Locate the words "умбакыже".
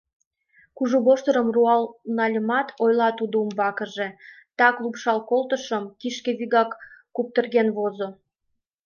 3.43-4.07